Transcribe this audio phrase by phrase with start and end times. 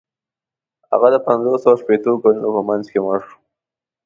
[0.91, 3.35] هغه د پنځوسو او شپیتو کلونو په منځ کې مړ شو.